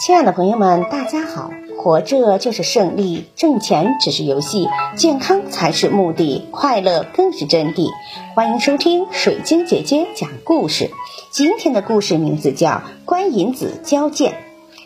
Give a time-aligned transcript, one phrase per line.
[0.00, 1.50] 亲爱的朋友们，大家好！
[1.76, 7.88] 活着就是胜利，挣钱只是游戏，健康才是目的，快乐更是真谛。
[8.36, 10.92] 欢迎收听水晶姐姐讲故事。
[11.32, 12.68] 今天的故事名字叫
[13.04, 14.32] 《观音子交剑》。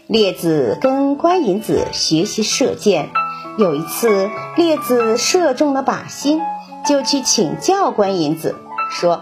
[0.06, 3.10] 列子跟观音子学习射箭。
[3.58, 6.40] 有一次，列子射中了靶心，
[6.86, 8.56] 就去请教观音子，
[8.90, 9.20] 说：“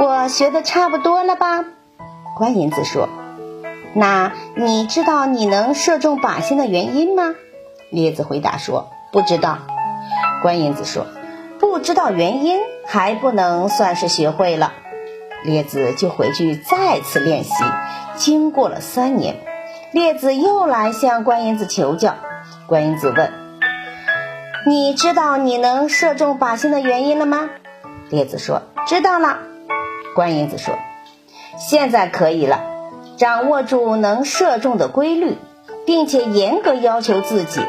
[0.00, 1.66] 我学的差不多了吧？”
[2.38, 3.06] 观音子说。
[3.98, 7.34] 那你知道你能射中靶心的原因吗？
[7.90, 9.58] 列子回答说：“不知道。”
[10.42, 11.06] 观音子说
[11.58, 14.74] ：“不知道原因还不能算是学会了。”
[15.44, 17.52] 列子就回去再次练习。
[18.16, 19.36] 经过了三年，
[19.92, 22.16] 列子又来向观音子求教。
[22.66, 23.32] 观音子问
[24.68, 27.48] ：“你知道你能射中靶心的原因了吗？”
[28.10, 29.38] 列子说：“知道了。”
[30.14, 30.74] 观音子说
[31.56, 32.60] ：“现在可以了。”
[33.16, 35.38] 掌握住能射中的规律，
[35.86, 37.60] 并且严格要求自己，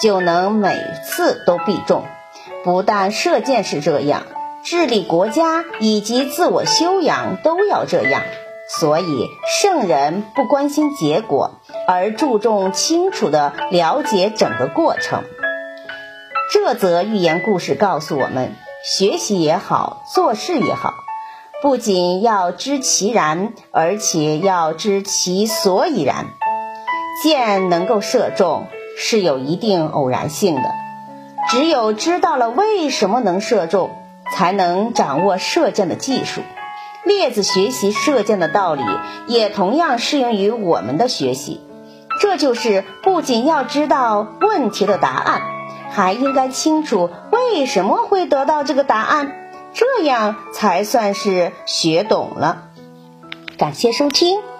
[0.00, 2.04] 就能每次都必中。
[2.64, 4.22] 不但射箭是这样，
[4.64, 8.22] 治理国家以及自我修养都要这样。
[8.68, 9.28] 所以，
[9.60, 15.22] 圣人不关心结果，而注重清楚的了解整个过程。
[16.52, 21.05] 这则寓言故事告诉我们：学习也好，做事也好。
[21.62, 26.26] 不仅要知其然，而且要知其所以然。
[27.22, 28.66] 箭能够射中
[28.98, 30.70] 是有一定偶然性的，
[31.48, 33.90] 只有知道了为什么能射中，
[34.30, 36.42] 才能掌握射箭的技术。
[37.04, 38.82] 列子学习射箭的道理，
[39.26, 41.62] 也同样适用于我们的学习。
[42.20, 45.40] 这就是不仅要知道问题的答案，
[45.90, 49.45] 还应该清楚为什么会得到这个答案。
[49.76, 52.70] 这样才算是学懂了。
[53.58, 54.55] 感谢收听。